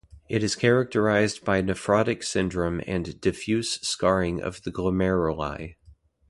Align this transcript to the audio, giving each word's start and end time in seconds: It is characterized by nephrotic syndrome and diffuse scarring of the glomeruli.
It 0.27 0.41
is 0.41 0.55
characterized 0.55 1.45
by 1.45 1.61
nephrotic 1.61 2.23
syndrome 2.23 2.81
and 2.87 3.21
diffuse 3.21 3.73
scarring 3.87 4.41
of 4.41 4.63
the 4.63 4.71
glomeruli. 4.71 5.75